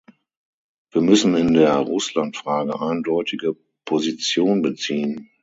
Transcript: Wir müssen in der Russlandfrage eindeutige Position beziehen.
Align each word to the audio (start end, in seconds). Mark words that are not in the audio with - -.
Wir 0.89 1.01
müssen 1.01 1.35
in 1.35 1.53
der 1.53 1.75
Russlandfrage 1.75 2.81
eindeutige 2.81 3.55
Position 3.85 4.63
beziehen. 4.63 5.29